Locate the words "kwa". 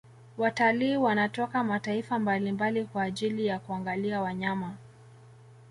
2.85-3.03